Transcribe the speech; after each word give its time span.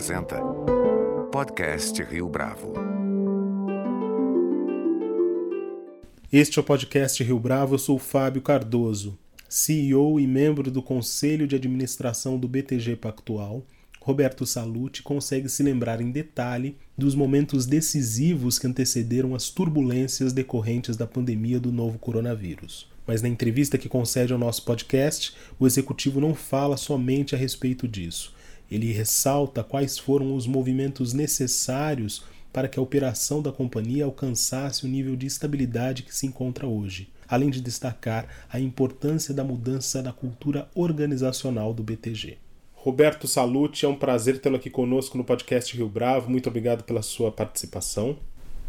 apresenta 0.00 0.40
Podcast 1.30 2.02
Rio 2.02 2.26
Bravo. 2.26 2.72
Este 6.32 6.58
é 6.58 6.62
o 6.62 6.64
podcast 6.64 7.22
Rio 7.22 7.38
Bravo, 7.38 7.74
eu 7.74 7.78
sou 7.78 7.98
Fábio 7.98 8.40
Cardoso, 8.40 9.18
CEO 9.46 10.18
e 10.18 10.26
membro 10.26 10.70
do 10.70 10.82
Conselho 10.82 11.46
de 11.46 11.54
Administração 11.54 12.38
do 12.38 12.48
BTG 12.48 12.96
Pactual. 12.96 13.62
Roberto 14.00 14.46
Salute 14.46 15.02
consegue 15.02 15.50
se 15.50 15.62
lembrar 15.62 16.00
em 16.00 16.10
detalhe 16.10 16.78
dos 16.96 17.14
momentos 17.14 17.66
decisivos 17.66 18.58
que 18.58 18.66
antecederam 18.66 19.34
as 19.34 19.50
turbulências 19.50 20.32
decorrentes 20.32 20.96
da 20.96 21.06
pandemia 21.06 21.60
do 21.60 21.70
novo 21.70 21.98
coronavírus. 21.98 22.88
Mas 23.06 23.20
na 23.20 23.28
entrevista 23.28 23.76
que 23.76 23.88
concede 23.88 24.32
ao 24.32 24.38
nosso 24.38 24.64
podcast, 24.64 25.34
o 25.58 25.66
executivo 25.66 26.22
não 26.22 26.34
fala 26.34 26.78
somente 26.78 27.34
a 27.34 27.38
respeito 27.38 27.86
disso. 27.86 28.39
Ele 28.70 28.92
ressalta 28.92 29.64
quais 29.64 29.98
foram 29.98 30.34
os 30.34 30.46
movimentos 30.46 31.12
necessários 31.12 32.24
para 32.52 32.68
que 32.68 32.78
a 32.78 32.82
operação 32.82 33.42
da 33.42 33.52
companhia 33.52 34.04
alcançasse 34.04 34.84
o 34.84 34.88
nível 34.88 35.16
de 35.16 35.26
estabilidade 35.26 36.02
que 36.02 36.14
se 36.14 36.26
encontra 36.26 36.66
hoje, 36.66 37.08
além 37.28 37.50
de 37.50 37.60
destacar 37.60 38.26
a 38.48 38.60
importância 38.60 39.34
da 39.34 39.44
mudança 39.44 40.02
da 40.02 40.12
cultura 40.12 40.68
organizacional 40.74 41.72
do 41.72 41.82
BTG. 41.82 42.38
Roberto 42.82 43.28
Salute, 43.28 43.84
é 43.84 43.88
um 43.88 43.94
prazer 43.94 44.40
tê-lo 44.40 44.56
aqui 44.56 44.70
conosco 44.70 45.18
no 45.18 45.22
podcast 45.22 45.76
Rio 45.76 45.88
Bravo. 45.88 46.30
Muito 46.30 46.48
obrigado 46.48 46.82
pela 46.82 47.02
sua 47.02 47.30
participação. 47.30 48.16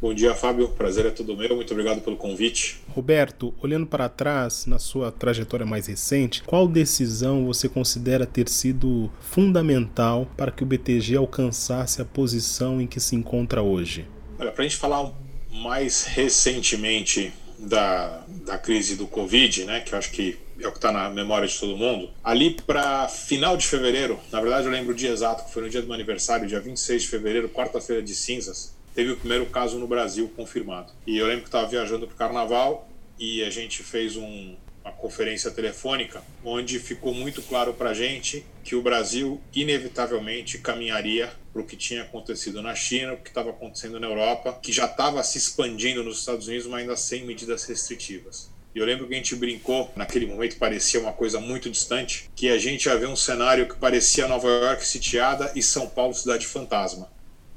Bom 0.02 0.16
dia, 0.16 0.34
Fábio. 0.34 0.68
Prazer 0.70 1.05
é 1.05 1.12
todo 1.12 1.38
meu. 1.38 1.55
Muito 1.55 1.72
obrigado 1.73 2.02
pelo 2.02 2.18
convite. 2.18 2.82
Roberto, 2.90 3.54
olhando 3.62 3.86
para 3.86 4.10
trás, 4.10 4.66
na 4.66 4.80
sua 4.80 5.12
trajetória 5.12 5.64
mais 5.64 5.86
recente, 5.86 6.41
qual 6.41 6.68
decisão 6.68 7.46
você 7.46 7.70
considera 7.70 8.26
ter 8.26 8.50
sido 8.50 9.12
fundamental 9.20 10.27
para 10.35 10.52
que 10.52 10.63
o 10.63 10.66
BTG 10.66 11.18
alcançasse 11.18 12.02
a 12.02 12.05
posição 12.05 12.82
em 12.82 12.88
que 12.88 12.99
se 12.99 13.16
encontra 13.16 13.62
hoje? 13.62 14.08
Olha, 14.40 14.52
para 14.52 14.63
a 14.63 14.68
gente 14.68 14.77
falar 14.77 15.13
mais 15.52 16.05
recentemente 16.05 17.32
da, 17.60 18.26
da 18.43 18.58
crise 18.58 18.96
do 18.96 19.05
Covid, 19.05 19.65
né, 19.65 19.82
que 19.82 19.93
eu 19.93 19.99
acho 19.99 20.10
que 20.10 20.36
é 20.60 20.68
o 20.68 20.71
que 20.71 20.80
está 20.80 20.91
na 20.91 21.12
memória 21.12 21.48
de 21.48 21.60
todo 21.60 21.77
mundo, 21.77 22.10
ali 22.24 22.58
para 22.65 23.08
final 23.08 23.55
de 23.55 23.68
fevereiro, 23.68 24.20
na 24.32 24.41
verdade 24.41 24.65
eu 24.65 24.71
lembro 24.71 24.93
o 24.93 24.96
dia 24.96 25.12
exato, 25.12 25.46
que 25.46 25.54
foi 25.54 25.62
no 25.62 25.70
dia 25.70 25.82
do 25.82 25.86
meu 25.86 25.93
aniversário, 25.93 26.48
dia 26.48 26.60
26 26.60 27.04
de 27.04 27.08
fevereiro, 27.08 27.49
quarta-feira 27.49 28.02
de 28.02 28.15
cinzas, 28.15 28.76
teve 28.93 29.11
o 29.11 29.17
primeiro 29.17 29.45
caso 29.47 29.79
no 29.79 29.87
Brasil 29.87 30.31
confirmado. 30.35 30.91
E 31.05 31.17
eu 31.17 31.27
lembro 31.27 31.43
que 31.43 31.47
estava 31.47 31.67
viajando 31.67 32.07
para 32.07 32.13
o 32.13 32.17
Carnaval 32.17 32.89
e 33.17 33.43
a 33.43 33.49
gente 33.49 33.84
fez 33.84 34.15
um, 34.17 34.55
uma 34.84 34.91
conferência 34.91 35.51
telefônica 35.51 36.21
onde 36.43 36.79
ficou 36.79 37.13
muito 37.13 37.41
claro 37.41 37.73
para 37.73 37.91
a 37.91 37.93
gente 37.93 38.45
que 38.63 38.75
o 38.75 38.81
Brasil 38.81 39.39
inevitavelmente 39.53 40.57
caminharia 40.57 41.31
para 41.53 41.62
o 41.62 41.65
que 41.65 41.75
tinha 41.75 42.01
acontecido 42.01 42.62
na 42.62 42.73
China, 42.75 43.13
o 43.13 43.17
que 43.17 43.29
estava 43.29 43.49
acontecendo 43.49 43.99
na 43.99 44.07
Europa, 44.07 44.57
que 44.62 44.71
já 44.71 44.85
estava 44.85 45.23
se 45.23 45.37
expandindo 45.37 46.03
nos 46.03 46.19
Estados 46.19 46.47
Unidos, 46.47 46.67
mas 46.67 46.81
ainda 46.81 46.95
sem 46.95 47.25
medidas 47.25 47.65
restritivas. 47.65 48.49
E 48.73 48.79
eu 48.79 48.85
lembro 48.85 49.05
que 49.05 49.13
a 49.13 49.17
gente 49.17 49.35
brincou, 49.35 49.91
naquele 49.97 50.25
momento 50.25 50.57
parecia 50.57 50.99
uma 50.99 51.12
coisa 51.12 51.41
muito 51.41 51.69
distante, 51.69 52.29
que 52.34 52.47
a 52.49 52.57
gente 52.57 52.85
ia 52.85 52.95
ver 52.95 53.07
um 53.07 53.17
cenário 53.17 53.67
que 53.67 53.75
parecia 53.75 54.29
Nova 54.29 54.47
York 54.47 54.85
sitiada 54.87 55.51
e 55.53 55.62
São 55.62 55.87
Paulo 55.87 56.13
cidade 56.13 56.47
fantasma 56.47 57.09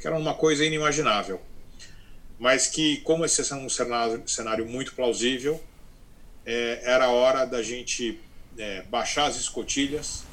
que 0.05 0.09
era 0.09 0.19
uma 0.19 0.35
coisa 0.35 0.63
inimaginável. 0.63 1.41
Mas 2.39 2.67
que, 2.67 2.99
como 2.99 3.25
esse 3.25 3.41
é 3.41 3.57
um 3.57 3.71
cenário, 3.71 4.23
cenário 4.29 4.69
muito 4.69 4.93
plausível, 4.93 5.59
é, 6.45 6.81
era 6.83 7.09
hora 7.09 7.47
da 7.47 7.63
gente 7.63 8.21
é, 8.59 8.83
baixar 8.83 9.29
as 9.29 9.37
escotilhas 9.37 10.25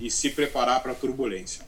e 0.00 0.10
se 0.10 0.30
preparar 0.30 0.82
para 0.82 0.90
a 0.90 0.94
turbulência. 0.96 1.64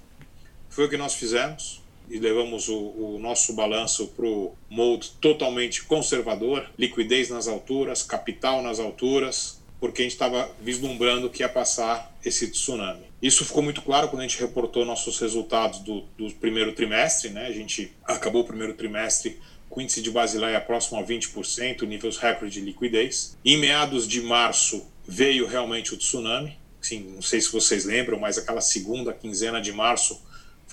Foi 0.68 0.86
o 0.86 0.90
que 0.90 0.96
nós 0.96 1.14
fizemos 1.14 1.80
e 2.10 2.18
levamos 2.18 2.68
o, 2.68 2.76
o 2.76 3.18
nosso 3.20 3.52
balanço 3.52 4.08
para 4.08 4.26
o 4.26 4.56
molde 4.68 5.12
totalmente 5.20 5.84
conservador, 5.84 6.68
liquidez 6.76 7.30
nas 7.30 7.46
alturas, 7.46 8.02
capital 8.02 8.62
nas 8.62 8.80
alturas, 8.80 9.62
porque 9.84 10.00
a 10.00 10.04
gente 10.06 10.12
estava 10.12 10.50
vislumbrando 10.62 11.28
que 11.28 11.42
ia 11.42 11.48
passar 11.48 12.10
esse 12.24 12.50
tsunami. 12.50 13.04
Isso 13.20 13.44
ficou 13.44 13.62
muito 13.62 13.82
claro 13.82 14.08
quando 14.08 14.20
a 14.20 14.26
gente 14.26 14.40
reportou 14.40 14.82
nossos 14.82 15.18
resultados 15.20 15.80
do, 15.80 16.00
do 16.16 16.30
primeiro 16.36 16.72
trimestre. 16.72 17.28
Né? 17.28 17.46
A 17.46 17.52
gente 17.52 17.92
acabou 18.02 18.40
o 18.40 18.46
primeiro 18.46 18.72
trimestre 18.72 19.38
com 19.68 19.82
índice 19.82 20.00
de 20.00 20.10
Basileia 20.10 20.58
próximo 20.58 20.98
a 20.98 21.04
20%, 21.04 21.82
níveis 21.82 22.16
recorde 22.16 22.54
de 22.54 22.60
liquidez. 22.62 23.36
Em 23.44 23.58
meados 23.58 24.08
de 24.08 24.22
março 24.22 24.86
veio 25.06 25.46
realmente 25.46 25.92
o 25.92 25.98
tsunami. 25.98 26.56
Sim, 26.80 27.00
não 27.16 27.20
sei 27.20 27.42
se 27.42 27.52
vocês 27.52 27.84
lembram, 27.84 28.18
mas 28.18 28.38
aquela 28.38 28.62
segunda 28.62 29.12
quinzena 29.12 29.60
de 29.60 29.70
março 29.70 30.18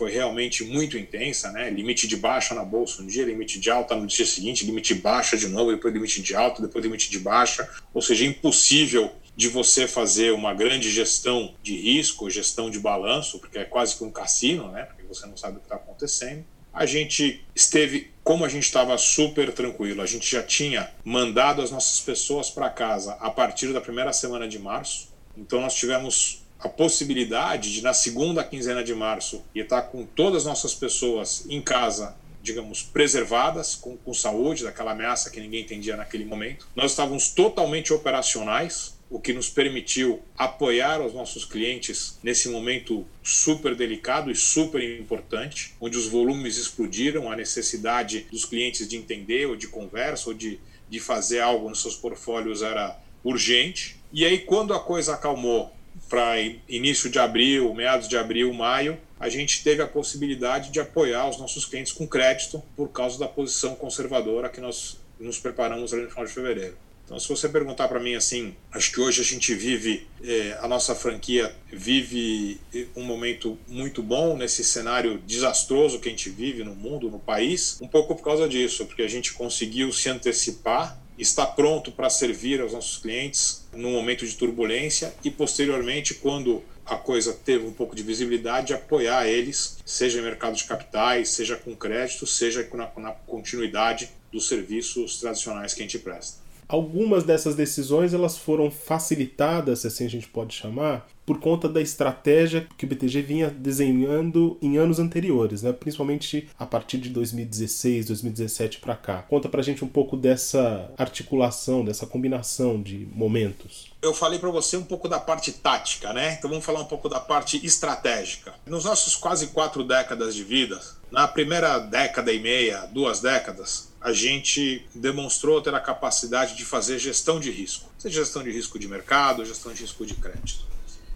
foi 0.02 0.10
realmente 0.10 0.64
muito 0.64 0.98
intensa, 0.98 1.52
né? 1.52 1.70
Limite 1.70 2.08
de 2.08 2.18
baixa 2.18 2.56
na 2.56 2.66
bolsa 2.66 3.04
um 3.04 3.06
dia, 3.06 3.24
limite 3.24 3.60
de 3.60 3.70
alta 3.70 3.96
no 3.96 4.08
dia 4.08 4.26
seguinte, 4.26 4.66
limite 4.66 4.96
baixa 4.96 5.38
de 5.38 5.48
novo, 5.48 5.70
depois 5.70 5.94
limite 5.94 6.24
de 6.24 6.36
alta, 6.36 6.60
depois 6.60 6.84
limite 6.84 7.12
de 7.12 7.20
baixa. 7.20 7.70
Ou 7.94 8.02
seja, 8.02 8.26
impossível 8.26 9.12
de 9.36 9.48
você 9.48 9.88
fazer 9.88 10.32
uma 10.32 10.56
grande 10.56 10.90
gestão 10.90 11.54
de 11.62 11.76
risco, 11.76 12.32
gestão 12.32 12.72
de 12.72 12.80
balanço, 12.80 13.38
porque 13.38 13.60
é 13.60 13.64
quase 13.64 13.96
que 13.96 14.04
um 14.04 14.10
cassino, 14.10 14.72
né? 14.72 14.86
Porque 14.86 15.04
você 15.04 15.28
não 15.28 15.38
sabe 15.38 15.58
o 15.58 15.60
que 15.60 15.66
está 15.68 15.76
acontecendo. 15.76 16.44
A 16.74 16.88
gente 16.88 17.46
esteve, 17.56 18.10
como 18.24 18.44
a 18.44 18.50
gente 18.50 18.64
estava 18.64 18.98
super 18.98 19.54
tranquilo, 19.54 20.02
a 20.02 20.08
gente 20.08 20.28
já 20.32 20.42
tinha 20.42 20.90
mandado 21.06 21.62
as 21.62 21.70
nossas 21.70 22.00
pessoas 22.00 22.50
para 22.50 22.72
casa 22.72 23.14
a 23.20 23.30
partir 23.30 23.72
da 23.72 23.80
primeira 23.80 24.12
semana 24.12 24.48
de 24.48 24.58
março. 24.58 25.10
Então 25.38 25.62
nós 25.62 25.76
tivemos 25.76 26.41
a 26.62 26.70
possibilidade 26.70 27.74
de, 27.74 27.82
na 27.82 27.94
segunda 27.94 28.44
quinzena 28.44 28.84
de 28.84 28.94
março, 28.94 29.44
estar 29.54 29.82
com 29.84 30.06
todas 30.06 30.44
as 30.44 30.46
nossas 30.46 30.76
pessoas 30.76 31.46
em 31.50 31.60
casa, 31.60 32.16
digamos, 32.42 32.84
preservadas, 32.84 33.76
com, 33.76 33.98
com 33.98 34.14
saúde, 34.14 34.64
daquela 34.64 34.92
ameaça 34.92 35.32
que 35.32 35.40
ninguém 35.40 35.62
entendia 35.62 35.98
naquele 35.98 36.24
momento. 36.24 36.68
Nós 36.76 36.92
estávamos 36.92 37.30
totalmente 37.30 37.92
operacionais, 37.92 39.00
o 39.10 39.20
que 39.20 39.34
nos 39.34 39.50
permitiu 39.50 40.22
apoiar 40.38 41.02
os 41.02 41.14
nossos 41.14 41.44
clientes 41.44 42.18
nesse 42.24 42.48
momento 42.48 43.06
super 43.22 43.76
delicado 43.76 44.32
e 44.32 44.36
super 44.36 44.82
importante, 44.98 45.74
onde 45.82 45.98
os 45.98 46.08
volumes 46.08 46.58
explodiram, 46.58 47.30
a 47.30 47.36
necessidade 47.36 48.28
dos 48.32 48.46
clientes 48.46 48.88
de 48.88 48.96
entender 48.96 49.48
ou 49.48 49.58
de 49.58 49.68
conversa 49.68 50.30
ou 50.30 50.34
de, 50.34 50.60
de 50.90 51.00
fazer 51.00 51.42
algo 51.42 51.68
nos 51.68 51.82
seus 51.82 51.96
portfólios 51.96 52.62
era 52.62 52.98
urgente. 53.22 54.00
E 54.14 54.26
aí, 54.26 54.40
quando 54.40 54.74
a 54.74 54.80
coisa 54.80 55.14
acalmou 55.14 55.74
para 56.10 56.40
início 56.68 57.10
de 57.10 57.20
abril, 57.20 57.74
meados 57.74 58.08
de 58.08 58.18
abril, 58.18 58.54
maio, 58.54 59.00
a 59.20 59.30
gente 59.30 59.64
teve 59.64 59.82
a 59.82 59.88
possibilidade 59.88 60.72
de 60.72 60.80
apoiar 60.80 61.30
os 61.30 61.38
nossos 61.38 61.66
clientes 61.66 61.94
com 61.94 62.08
crédito 62.08 62.62
por 62.76 62.90
causa 62.90 63.20
da 63.20 63.28
posição 63.28 63.76
conservadora 63.76 64.50
que 64.50 64.60
nós 64.60 65.00
nos 65.20 65.40
preparamos 65.40 65.94
ali 65.94 66.04
no 66.04 66.10
final 66.10 66.26
de 66.26 66.34
fevereiro. 66.34 66.76
Então, 67.12 67.20
se 67.20 67.28
você 67.28 67.50
perguntar 67.50 67.90
para 67.90 68.00
mim 68.00 68.16
assim, 68.16 68.56
acho 68.72 68.90
que 68.90 69.02
hoje 69.02 69.20
a 69.20 69.24
gente 69.24 69.54
vive, 69.54 70.08
eh, 70.24 70.58
a 70.62 70.68
nossa 70.68 70.96
franquia 70.96 71.54
vive 71.70 72.58
um 72.96 73.04
momento 73.04 73.60
muito 73.68 74.02
bom 74.02 74.38
nesse 74.38 74.64
cenário 74.64 75.18
desastroso 75.28 76.00
que 76.00 76.08
a 76.08 76.12
gente 76.12 76.30
vive 76.30 76.64
no 76.64 76.74
mundo, 76.74 77.10
no 77.10 77.20
país, 77.20 77.78
um 77.82 77.88
pouco 77.88 78.16
por 78.16 78.24
causa 78.24 78.48
disso, 78.48 78.86
porque 78.86 79.02
a 79.02 79.10
gente 79.10 79.34
conseguiu 79.34 79.92
se 79.92 80.08
antecipar 80.08 81.01
está 81.18 81.46
pronto 81.46 81.92
para 81.92 82.10
servir 82.10 82.62
aos 82.62 82.74
nossos 82.74 82.98
clientes 82.98 83.68
no 83.74 83.92
momento 83.92 84.26
de 84.26 84.36
turbulência 84.36 85.14
e 85.24 85.30
posteriormente, 85.30 86.16
quando 86.16 86.64
a 86.86 86.96
coisa 86.96 87.34
teve 87.34 87.66
um 87.66 87.72
pouco 87.72 87.96
de 87.96 88.04
visibilidade, 88.04 88.74
apoiar 88.74 89.28
eles, 89.28 89.78
seja 89.86 90.20
em 90.20 90.24
mercado 90.24 90.56
de 90.56 90.64
capitais, 90.64 91.30
seja 91.30 91.56
com 91.56 91.76
crédito, 91.76 92.26
seja 92.26 92.68
na, 92.74 92.92
na 92.98 93.12
continuidade 93.12 94.10
dos 94.32 94.48
serviços 94.48 95.20
tradicionais 95.20 95.74
que 95.74 95.82
a 95.82 95.84
gente 95.84 96.00
presta. 96.00 96.41
Algumas 96.72 97.26
dessas 97.26 97.54
decisões 97.54 98.14
elas 98.14 98.38
foram 98.38 98.72
facilitadas, 98.72 99.80
se 99.80 99.88
assim 99.88 100.06
a 100.06 100.10
gente 100.10 100.30
pode 100.30 100.56
chamar, 100.56 101.06
por 101.26 101.38
conta 101.38 101.68
da 101.68 101.82
estratégia 101.82 102.66
que 102.78 102.86
o 102.86 102.88
BTG 102.88 103.22
vinha 103.22 103.50
desenhando 103.50 104.58
em 104.62 104.78
anos 104.78 104.98
anteriores, 104.98 105.62
né? 105.62 105.74
principalmente 105.74 106.48
a 106.58 106.66
partir 106.66 106.98
de 106.98 107.10
2016, 107.10 108.06
2017 108.06 108.80
para 108.80 108.96
cá. 108.96 109.22
Conta 109.24 109.50
pra 109.50 109.62
gente 109.62 109.84
um 109.84 109.88
pouco 109.88 110.16
dessa 110.16 110.90
articulação, 110.98 111.84
dessa 111.84 112.08
combinação 112.08 112.82
de 112.82 113.06
momentos. 113.14 113.92
Eu 114.02 114.14
falei 114.14 114.40
para 114.40 114.50
você 114.50 114.78
um 114.78 114.84
pouco 114.84 115.10
da 115.10 115.20
parte 115.20 115.52
tática, 115.52 116.14
né? 116.14 116.36
Então 116.38 116.50
vamos 116.50 116.64
falar 116.64 116.80
um 116.80 116.86
pouco 116.86 117.10
da 117.10 117.20
parte 117.20 117.64
estratégica. 117.66 118.54
Nos 118.66 118.86
nossos 118.86 119.18
quase 119.18 119.48
quatro 119.48 119.84
décadas 119.84 120.34
de 120.34 120.46
vida, 120.46 120.80
na 121.12 121.28
primeira 121.28 121.80
década 121.80 122.32
e 122.32 122.40
meia, 122.40 122.86
duas 122.86 123.20
décadas, 123.20 123.91
a 124.02 124.12
gente 124.12 124.84
demonstrou 124.96 125.62
ter 125.62 125.74
a 125.76 125.80
capacidade 125.80 126.58
de 126.58 126.66
fazer 126.66 126.98
gestão 126.98 127.40
de 127.40 127.52
risco, 127.52 127.90
seja 128.00 128.22
gestão 128.22 128.44
de 128.44 128.52
risco 128.52 128.80
de 128.80 128.88
mercado, 128.88 129.46
gestão 129.46 129.72
de 129.72 129.82
risco 129.82 130.06
de 130.06 130.16
crédito. 130.16 130.66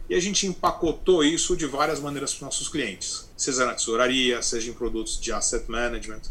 E 0.08 0.14
a 0.14 0.20
gente 0.20 0.46
empacotou 0.46 1.24
isso 1.24 1.58
de 1.58 1.66
várias 1.66 2.00
maneiras 2.00 2.32
para 2.32 2.38
os 2.38 2.42
nossos 2.44 2.70
clientes, 2.70 3.28
seja 3.36 3.66
na 3.66 3.74
tesouraria, 3.74 4.40
seja 4.44 4.70
em 4.70 4.74
produtos 4.74 5.20
de 5.20 5.32
asset 5.32 5.70
management, 5.70 6.22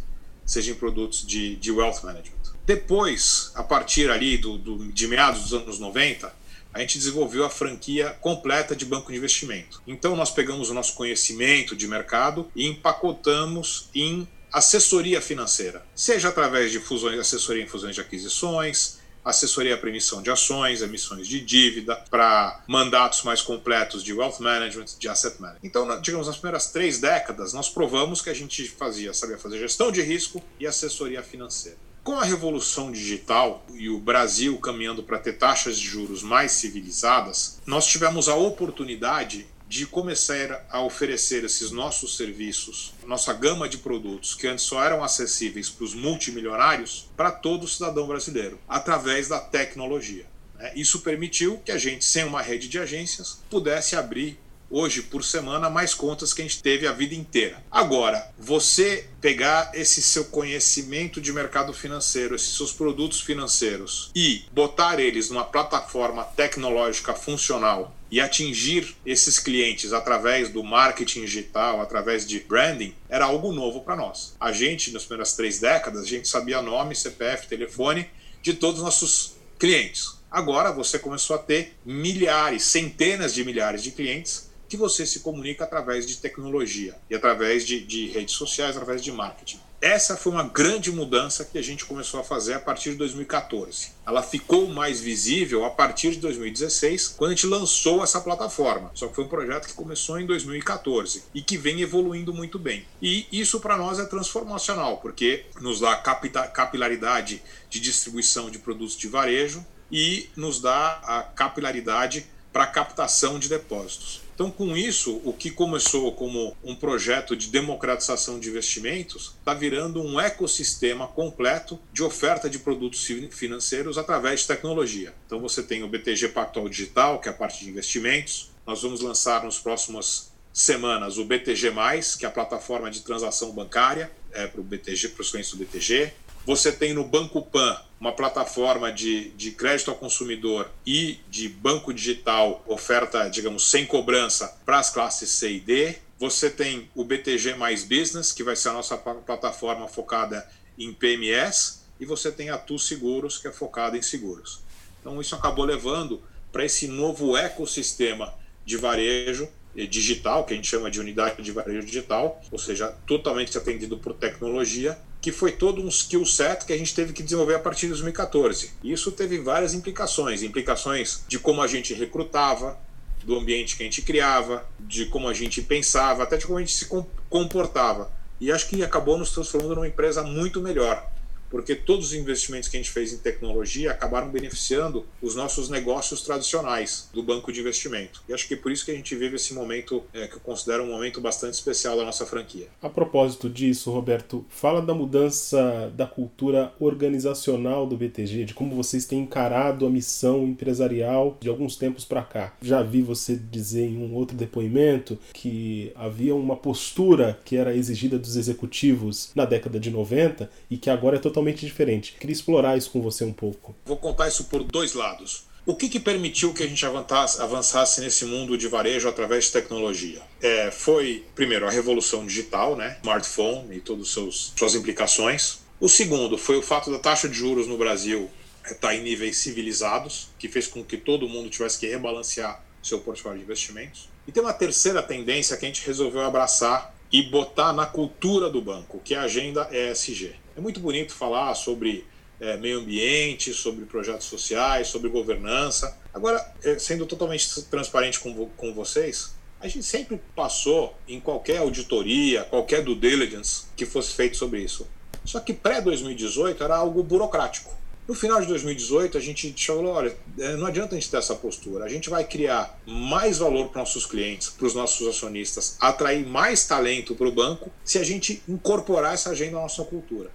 seja 0.47 0.71
em 0.71 0.75
produtos 0.75 1.27
de, 1.27 1.57
de 1.57 1.73
wealth 1.73 2.05
management. 2.05 2.55
Depois, 2.65 3.51
a 3.57 3.65
partir 3.65 4.11
ali 4.11 4.39
do, 4.39 4.57
do, 4.57 4.93
de 4.93 5.09
meados 5.09 5.43
dos 5.43 5.55
anos 5.55 5.81
90, 5.81 6.33
a 6.73 6.81
gente 6.81 6.99
desenvolveu 6.99 7.45
a 7.45 7.51
franquia 7.51 8.11
completa 8.21 8.77
de 8.77 8.85
banco 8.85 9.11
de 9.11 9.19
investimento. 9.19 9.83
Então, 9.87 10.15
nós 10.15 10.31
pegamos 10.31 10.71
o 10.71 10.75
nosso 10.75 10.95
conhecimento 10.95 11.75
de 11.75 11.87
mercado 11.87 12.49
e 12.55 12.67
empacotamos 12.67 13.89
em 13.95 14.27
assessoria 14.55 15.21
financeira, 15.21 15.85
seja 15.97 16.29
através 16.29 16.71
de 16.71 16.79
fusões, 16.79 17.19
assessoria 17.19 17.65
em 17.65 17.67
fusões 17.67 17.97
de 17.97 18.01
aquisições, 18.01 19.01
assessoria 19.25 19.77
para 19.77 19.89
emissão 19.91 20.23
de 20.23 20.31
ações, 20.31 20.81
emissões 20.81 21.27
de 21.27 21.41
dívida, 21.41 21.97
para 22.09 22.63
mandatos 22.69 23.25
mais 23.25 23.43
completos 23.43 24.05
de 24.05 24.13
wealth 24.13 24.39
management, 24.39 24.87
de 24.97 25.09
asset 25.09 25.41
management. 25.41 25.67
Então, 25.67 26.01
digamos, 26.01 26.29
nas 26.29 26.37
primeiras 26.37 26.71
três 26.71 27.01
décadas, 27.01 27.53
nós 27.53 27.69
provamos 27.69 28.23
que 28.23 28.31
a 28.31 28.35
gente 28.35 28.69
fazia, 28.69 29.13
sabia 29.13 29.39
fazer 29.39 29.59
gestão 29.59 29.91
de 29.91 30.01
risco 30.03 30.41
e 30.61 30.69
assessoria 30.69 31.21
financeira. 31.21 31.79
Com 32.05 32.21
a 32.21 32.25
revolução 32.25 32.93
digital 32.93 33.67
e 33.75 33.89
o 33.89 33.99
Brasil 33.99 34.57
caminhando 34.59 35.03
para 35.03 35.19
ter 35.19 35.33
taxas 35.33 35.81
de 35.81 35.89
juros 35.89 36.23
mais 36.23 36.53
civilizadas, 36.53 37.61
nós 37.67 37.87
tivemos 37.87 38.29
a 38.29 38.37
oportunidade 38.37 39.49
de 39.69 39.87
começar 39.87 40.67
a 40.71 40.81
oferecer 40.83 41.45
esses 41.45 41.71
nossos 41.71 42.17
serviços, 42.17 42.93
nossa 43.07 43.33
gama 43.33 43.69
de 43.69 43.79
produtos 43.79 44.35
que 44.35 44.47
antes 44.47 44.65
só 44.65 44.83
eram 44.83 45.03
acessíveis 45.03 45.69
para 45.71 45.85
os 45.85 45.95
multimilionários, 45.95 47.09
para 47.17 47.31
todo 47.31 47.69
cidadão 47.69 48.07
brasileiro, 48.07 48.59
através 48.69 49.29
da 49.29 49.41
tecnologia. 49.41 50.27
Né? 50.59 50.73
Isso 50.77 51.01
permitiu 51.01 51.59
que 51.65 51.73
a 51.73 51.79
gente, 51.79 52.05
sem 52.05 52.25
uma 52.25 52.43
rede 52.43 52.69
de 52.69 52.79
agências, 52.79 53.43
pudesse 53.51 53.97
abrir 53.97 54.39
hoje 54.71 55.03
por 55.03 55.23
semana 55.23 55.71
mais 55.71 55.95
contas 55.95 56.33
que 56.33 56.43
a 56.43 56.45
gente 56.45 56.63
teve 56.63 56.87
a 56.87 56.93
vida 56.93 57.15
inteira. 57.15 57.63
Agora, 57.71 58.29
você 58.37 59.09
pegar 59.21 59.71
esse 59.73 60.03
seu 60.03 60.25
conhecimento 60.27 61.21
de 61.21 61.33
mercado 61.33 61.73
financeiro, 61.73 62.35
esses 62.35 62.57
seus 62.57 62.73
produtos 62.73 63.21
financeiros 63.21 64.11
e 64.15 64.45
botar 64.53 64.99
eles 64.99 65.31
numa 65.31 65.45
plataforma 65.45 66.25
tecnológica 66.25 67.15
funcional 67.15 67.95
e 68.15 68.21
atingir 68.21 68.95
esses 69.05 69.41
clientes 69.41 69.93
através 69.93 70.49
do 70.49 70.63
marketing 70.63 71.25
digital, 71.25 71.81
através 71.81 72.25
de 72.25 72.39
branding, 72.39 72.95
era 73.09 73.25
algo 73.25 73.51
novo 73.51 73.81
para 73.81 73.97
nós. 73.97 74.37
A 74.39 74.53
gente, 74.53 74.93
nas 74.93 75.03
primeiras 75.05 75.35
três 75.35 75.59
décadas, 75.59 76.05
a 76.05 76.07
gente 76.07 76.29
sabia 76.29 76.63
nome, 76.63 76.95
CPF, 76.95 77.49
telefone 77.49 78.09
de 78.41 78.55
todos 78.55 78.79
os 78.79 78.85
nossos 78.85 79.35
clientes. 79.59 80.17
Agora 80.31 80.71
você 80.71 80.97
começou 80.97 81.35
a 81.35 81.41
ter 81.41 81.75
milhares, 81.85 82.63
centenas 82.63 83.35
de 83.35 83.45
milhares 83.45 83.83
de 83.83 83.91
clientes 83.91 84.49
que 84.69 84.77
você 84.77 85.05
se 85.05 85.19
comunica 85.19 85.65
através 85.65 86.07
de 86.07 86.19
tecnologia 86.19 86.95
e 87.11 87.17
através 87.17 87.67
de, 87.67 87.85
de 87.85 88.07
redes 88.11 88.37
sociais, 88.37 88.77
através 88.77 89.03
de 89.03 89.11
marketing. 89.11 89.59
Essa 89.85 90.17
foi 90.17 90.33
uma 90.33 90.45
grande 90.45 90.91
mudança 90.91 91.45
que 91.45 91.59
a 91.59 91.63
gente 91.63 91.85
começou 91.85 92.19
a 92.19 92.25
fazer 92.25 92.55
a 92.55 92.59
partir 92.59 92.93
de 92.93 92.97
2014. 92.97 93.91
Ela 94.07 94.23
ficou 94.23 94.67
mais 94.67 94.99
visível 94.99 95.63
a 95.63 95.69
partir 95.69 96.13
de 96.13 96.21
2016, 96.21 97.09
quando 97.09 97.33
a 97.33 97.35
gente 97.35 97.47
lançou 97.47 98.03
essa 98.03 98.19
plataforma. 98.19 98.91
Só 98.95 99.09
que 99.09 99.15
foi 99.15 99.25
um 99.25 99.29
projeto 99.29 99.67
que 99.67 99.75
começou 99.75 100.19
em 100.19 100.25
2014 100.25 101.25
e 101.35 101.43
que 101.43 101.59
vem 101.59 101.83
evoluindo 101.83 102.33
muito 102.33 102.59
bem. 102.59 102.87
E 103.03 103.27
isso 103.31 103.61
para 103.61 103.77
nós 103.77 103.99
é 103.99 104.07
transformacional, 104.07 104.97
porque 105.03 105.45
nos 105.61 105.81
dá 105.81 105.95
capilaridade 105.97 107.43
de 107.69 107.79
distribuição 107.79 108.49
de 108.49 108.61
produtos 108.61 108.97
de 108.97 109.07
varejo 109.07 109.63
e 109.93 110.31
nos 110.35 110.63
dá 110.63 110.99
a 111.05 111.23
capilaridade 111.25 112.25
para 112.51 112.67
captação 112.67 113.39
de 113.39 113.51
depósitos. 113.51 114.24
Então, 114.35 114.51
com 114.51 114.77
isso, 114.77 115.21
o 115.25 115.33
que 115.33 115.51
começou 115.51 116.13
como 116.13 116.57
um 116.65 116.75
projeto 116.75 117.37
de 117.37 117.49
democratização 117.49 118.41
de 118.41 118.49
investimentos 118.49 119.35
está 119.39 119.55
virando 119.55 120.03
um 120.03 120.19
ecossistema 120.19 121.07
completo 121.07 121.79
de 121.93 122.03
oferta 122.03 122.51
de 122.51 122.59
produtos 122.59 123.07
financeiros 123.31 123.97
através 123.97 124.41
de 124.41 124.49
tecnologia. 124.49 125.15
Então, 125.27 125.41
você 125.41 125.63
tem 125.63 125.85
o 125.85 125.89
BTG 125.89 126.29
Pactual 126.29 126.69
Digital, 126.69 127.21
que 127.21 127.29
é 127.29 127.31
a 127.31 127.35
parte 127.35 127.65
de 127.65 127.71
investimentos. 127.71 128.51
Nós 128.67 128.83
vamos 128.83 129.01
lançar 129.01 129.45
nos 129.45 129.59
próximos 129.59 130.33
semanas 130.53 131.17
o 131.17 131.25
BTG, 131.25 131.73
que 132.19 132.25
é 132.25 132.29
a 132.29 132.31
plataforma 132.31 132.91
de 132.91 133.01
transação 133.01 133.53
bancária 133.53 134.11
é, 134.33 134.47
para 134.47 134.61
o 134.61 134.65
BTG, 134.65 135.09
para 135.09 135.23
os 135.23 135.31
clientes 135.31 135.53
do 135.53 135.59
BTG. 135.59 136.13
Você 136.47 136.71
tem 136.71 136.93
no 136.93 137.05
Banco 137.05 137.41
Pan 137.41 137.81
uma 137.99 138.13
plataforma 138.13 138.93
de, 138.93 139.31
de 139.31 139.51
crédito 139.51 139.91
ao 139.91 139.97
consumidor 139.97 140.71
e 140.87 141.19
de 141.31 141.49
banco 141.49 141.93
digital, 141.93 142.63
oferta, 142.67 143.31
digamos, 143.31 143.71
sem 143.71 143.87
cobrança 143.87 144.55
para 144.67 144.79
as 144.79 144.91
classes 144.91 145.31
C 145.31 145.55
e 145.55 145.61
D. 145.61 145.97
Você 146.19 146.51
tem 146.51 146.91
o 146.95 147.03
BTG 147.03 147.55
Mais 147.55 147.83
Business, 147.83 148.31
que 148.31 148.43
vai 148.43 148.57
ser 148.57 148.69
a 148.69 148.73
nossa 148.75 148.97
plataforma 148.97 149.89
focada 149.89 150.47
em 150.79 150.93
PMS, 150.93 151.85
e 151.99 152.05
você 152.05 152.31
tem 152.31 152.51
a 152.51 152.59
Tu 152.59 152.79
Seguros, 152.79 153.39
que 153.39 153.49
é 153.49 153.53
focada 153.53 153.97
em 153.97 154.03
seguros. 154.03 154.61
Então, 155.01 155.19
isso 155.23 155.35
acabou 155.35 155.65
levando 155.65 156.23
para 156.53 156.65
esse 156.65 156.87
novo 156.87 157.39
ecossistema 157.39 158.35
de 158.67 158.77
varejo 158.77 159.49
digital, 159.75 160.45
que 160.45 160.53
a 160.53 160.57
gente 160.57 160.69
chama 160.69 160.91
de 160.91 161.01
unidade 161.01 161.43
de 161.43 161.51
varejo 161.53 161.87
digital, 161.87 162.41
ou 162.53 162.59
seja, 162.59 162.95
totalmente 163.07 163.57
atendido 163.57 163.99
por 163.99 164.13
tecnologia, 164.15 164.99
que 165.25 165.33
foi 165.33 165.53
todo 165.53 165.81
um 165.81 165.89
skill 165.89 166.27
set 166.27 166.67
que 166.67 166.73
a 166.75 166.77
gente 166.77 166.95
teve 166.95 167.15
que 167.15 167.23
desenvolver 167.23 167.55
a 167.55 167.59
partir 167.59 167.87
de 167.87 167.93
2014. 167.93 168.73
E 168.83 168.93
isso 168.93 169.11
teve 169.11 169.39
várias 169.39 169.73
implicações, 169.73 170.43
implicações 170.43 171.25
de 171.27 171.39
como 171.39 171.63
a 171.63 171.67
gente 171.67 171.95
recrutava, 171.95 172.79
do 173.25 173.35
ambiente 173.35 173.75
que 173.75 173.83
a 173.83 173.87
gente 173.87 174.03
criava, 174.03 174.69
de 174.79 175.07
como 175.07 175.27
a 175.27 175.33
gente 175.33 175.63
pensava, 175.63 176.25
até 176.25 176.37
de 176.37 176.45
como 176.45 176.59
a 176.59 176.61
gente 176.61 176.75
se 176.75 176.87
comportava. 177.31 178.13
E 178.39 178.53
acho 178.53 178.69
que 178.69 178.85
acabou 178.85 179.17
nos 179.17 179.31
transformando 179.31 179.77
numa 179.77 179.89
empresa 179.89 180.23
muito 180.23 180.61
melhor 180.61 181.11
porque 181.55 181.77
todos 181.77 182.07
os 182.07 182.15
investimentos 182.15 182.69
que 182.69 182.77
a 182.77 182.81
gente 182.81 182.91
fez 182.91 183.13
em 183.13 183.19
tecnologia 183.19 183.93
acabaram 183.93 184.29
beneficiando 184.29 185.07
os 185.23 185.37
nossos 185.37 185.69
negócios 185.69 186.21
tradicionais 186.23 187.09
do 187.13 187.23
banco 187.23 187.53
de 187.53 187.61
investimento. 187.61 188.25
E 188.29 188.35
acho 188.35 188.49
que 188.49 188.55
é 188.55 188.57
por 188.57 188.73
isso 188.73 188.85
que 188.85 188.91
a 188.91 188.95
gente 188.95 189.15
vive 189.15 189.37
esse 189.37 189.55
momento 189.55 190.03
é, 190.13 190.27
que 190.27 190.35
eu 190.35 190.41
considero 190.41 190.83
um 190.83 190.89
momento 190.89 191.21
bastante 191.21 191.55
especial 191.55 191.97
da 191.97 192.05
nossa 192.05 192.27
franquia. 192.27 192.67
A 192.83 192.89
propósito 192.89 193.49
disso, 193.49 193.93
Roberto, 193.93 194.45
fala 194.49 194.83
da 194.83 194.93
mudança 194.93 195.93
da 195.95 196.09
cultura 196.09 196.75
organizacional 196.81 197.87
do 197.87 197.97
BTG, 197.97 198.47
de 198.47 198.55
como 198.55 198.75
vocês 198.75 199.05
têm 199.05 199.21
encarado 199.21 199.87
a 199.87 199.91
missão 199.91 200.43
empresarial 200.43 201.39
de 201.41 201.49
alguns 201.49 201.77
tempos 201.77 202.05
para 202.05 202.25
cá. 202.25 202.57
Já 202.61 202.83
vi 202.83 203.01
você 203.01 203.37
dizer 203.37 203.87
em 203.87 203.99
um 203.99 204.13
outro 204.15 204.37
depoimento 204.37 205.17
que 205.33 205.93
havia 205.95 206.35
uma 206.35 206.57
postura 206.57 207.39
que 207.45 207.55
era 207.55 207.77
exigida 207.77 208.19
dos 208.19 208.35
executivos 208.35 209.31
na 209.37 209.45
década 209.45 209.79
de 209.79 209.89
90 209.89 210.51
e 210.69 210.77
que 210.77 210.91
agora 210.91 211.15
é 211.15 211.21
totalmente 211.21 211.44
totalmente 211.45 211.67
diferente. 211.67 212.17
Queria 212.19 212.33
explorar 212.33 212.77
isso 212.77 212.91
com 212.91 213.03
você 213.03 213.25
um 213.25 213.33
pouco. 213.33 213.75
Vou 213.85 213.97
contar 213.97 214.29
isso 214.29 214.45
por 214.45 214.63
dois 214.65 214.95
lados. 214.95 215.45
O 215.67 215.75
que, 215.75 215.89
que 215.89 216.01
permitiu 216.01 216.53
que 216.53 216.63
a 216.63 216.67
gente 216.67 216.85
avançasse, 216.85 217.41
avançasse, 217.41 218.01
nesse 218.01 218.25
mundo 218.25 218.57
de 218.57 218.69
varejo 218.69 219.09
através 219.09 219.47
de 219.47 219.53
tecnologia? 219.53 220.21
É, 220.43 220.71
foi, 220.71 221.25
primeiro, 221.35 221.67
a 221.67 221.71
revolução 221.71 222.27
digital, 222.27 222.77
né? 222.77 222.99
smartphone 223.01 223.77
e 223.77 223.81
todas 223.81 224.17
as 224.19 224.53
suas 224.57 224.75
implicações. 224.75 225.61
O 225.81 225.89
segundo 225.89 226.37
foi 226.37 226.57
o 226.57 226.63
fato 226.63 226.91
da 226.91 226.99
taxa 226.99 227.29
de 227.29 227.35
juros 227.35 227.67
no 227.67 227.79
Brasil 227.79 228.31
estar 228.71 228.95
em 228.95 229.03
níveis 229.03 229.39
civilizados, 229.39 230.29
que 230.39 230.49
fez 230.49 230.67
com 230.67 230.83
que 230.85 230.97
todo 230.97 231.29
mundo 231.29 231.51
tivesse 231.51 231.79
que 231.79 231.87
rebalancear 231.87 232.63
seu 232.83 232.99
portfólio 233.01 233.39
de 233.39 233.45
investimentos. 233.45 234.09
E 234.29 234.33
tem 234.33 234.43
uma 234.43 234.53
terceira 234.53 235.03
tendência 235.03 235.57
que 235.57 235.65
a 235.65 235.69
gente 235.69 235.87
resolveu 235.87 236.23
abraçar 236.23 236.95
e 237.11 237.23
botar 237.23 237.73
na 237.73 237.87
cultura 237.87 238.51
do 238.51 238.61
banco, 238.61 239.01
que 239.03 239.15
é 239.15 239.19
a 239.19 239.23
agenda 239.23 239.69
ESG. 239.73 240.44
É 240.57 240.61
muito 240.61 240.81
bonito 240.81 241.13
falar 241.13 241.55
sobre 241.55 242.07
é, 242.41 242.57
meio 242.57 242.79
ambiente, 242.79 243.53
sobre 243.53 243.85
projetos 243.85 244.27
sociais, 244.27 244.89
sobre 244.89 245.09
governança. 245.09 245.99
Agora, 246.13 246.45
é, 246.63 246.79
sendo 246.79 247.07
totalmente 247.07 247.63
transparente 247.63 248.21
com, 248.21 248.47
com 248.51 248.75
vocês, 248.75 249.35
a 249.61 249.67
gente 249.67 249.85
sempre 249.85 250.21
passou 250.37 250.95
em 251.09 251.19
qualquer 251.19 251.59
auditoria, 251.59 252.45
qualquer 252.45 252.83
due 252.83 252.95
diligence 252.95 253.65
que 253.77 253.87
fosse 253.87 254.15
feito 254.15 254.37
sobre 254.37 254.61
isso. 254.61 254.87
Só 255.25 255.41
que 255.41 255.55
pré-2018 255.55 256.61
era 256.61 256.77
algo 256.77 257.03
burocrático. 257.03 257.73
No 258.07 258.15
final 258.15 258.39
de 258.39 258.47
2018, 258.49 259.17
a 259.17 259.21
gente 259.21 259.55
falou: 259.67 259.95
olha, 259.95 260.15
é, 260.39 260.57
não 260.57 260.67
adianta 260.67 260.95
a 260.95 260.99
gente 260.99 261.11
ter 261.11 261.17
essa 261.17 261.35
postura. 261.35 261.87
A 261.87 261.89
gente 261.89 262.11
vai 262.11 262.23
criar 262.23 262.79
mais 262.87 263.39
valor 263.39 263.71
para 263.71 263.81
nossos 263.81 264.05
clientes, 264.05 264.51
para 264.51 264.67
os 264.67 264.75
nossos 264.75 265.09
acionistas, 265.09 265.79
atrair 265.81 266.27
mais 266.27 266.67
talento 266.67 267.15
para 267.15 267.27
o 267.27 267.33
banco, 267.33 267.71
se 267.83 267.99
a 267.99 268.05
gente 268.05 268.43
incorporar 268.47 269.15
essa 269.15 269.31
agenda 269.31 269.53
na 269.53 269.63
nossa 269.63 269.83
cultura. 269.85 270.31